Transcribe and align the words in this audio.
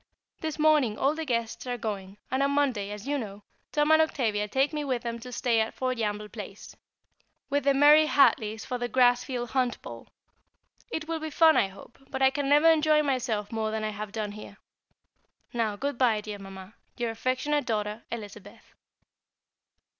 This 0.39 0.57
morning 0.57 0.97
all 0.97 1.13
the 1.13 1.25
guests 1.25 1.67
are 1.67 1.77
going, 1.77 2.17
and 2.31 2.41
on 2.41 2.49
Monday, 2.49 2.89
as 2.89 3.07
you 3.07 3.19
know, 3.19 3.43
Tom 3.71 3.91
and 3.91 4.01
Octavia 4.01 4.47
take 4.47 4.73
me 4.73 4.83
with 4.83 5.03
them 5.03 5.19
to 5.19 5.31
stay 5.31 5.59
at 5.61 5.75
Foljambe 5.75 6.27
Place, 6.31 6.75
with 7.51 7.65
the 7.65 7.75
Murray 7.75 8.07
Hartleys 8.07 8.65
for 8.65 8.79
the 8.79 8.89
Grassfield 8.89 9.51
Hunt 9.51 9.79
Ball. 9.83 10.07
It 10.89 11.07
will 11.07 11.19
be 11.19 11.29
fun, 11.29 11.55
I 11.55 11.67
hope, 11.67 11.99
but 12.09 12.23
I 12.23 12.31
can 12.31 12.49
never 12.49 12.67
enjoy 12.67 13.03
myself 13.03 13.51
more 13.51 13.69
than 13.69 13.83
I 13.83 13.89
have 13.91 14.11
done 14.11 14.31
here. 14.31 14.57
Now, 15.53 15.75
good 15.75 15.99
bye, 15.99 16.19
dear 16.21 16.39
Mamma, 16.39 16.73
your 16.97 17.11
affectionate 17.11 17.67
daughter, 17.67 18.01
Elizabeth. 18.11 18.73